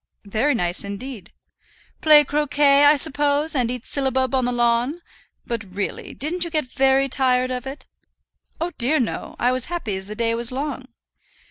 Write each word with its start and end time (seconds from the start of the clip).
"Very 0.25 0.55
nice 0.55 0.83
indeed." 0.83 1.31
"Play 2.01 2.23
croquet, 2.23 2.85
I 2.85 2.95
suppose, 2.95 3.53
and 3.53 3.69
eat 3.69 3.85
syllabub 3.85 4.33
on 4.33 4.45
the 4.45 4.51
lawn? 4.51 5.03
But, 5.45 5.75
really, 5.75 6.15
didn't 6.15 6.43
you 6.43 6.49
get 6.49 6.65
very 6.65 7.07
tired 7.07 7.51
of 7.51 7.67
it?" 7.67 7.85
"Oh 8.59 8.71
dear, 8.79 8.99
no. 8.99 9.35
I 9.37 9.51
was 9.51 9.65
happy 9.65 9.95
as 9.95 10.07
the 10.07 10.15
day 10.15 10.33
was 10.33 10.51
long." 10.51 10.87